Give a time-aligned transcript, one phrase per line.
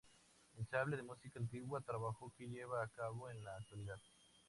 [0.61, 4.01] Ensemble de música antigua", trabajo que lleva a cabo en la actualidad.